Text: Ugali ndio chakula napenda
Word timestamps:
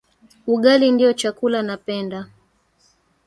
Ugali 0.47 0.91
ndio 0.91 1.13
chakula 1.13 1.61
napenda 1.61 2.27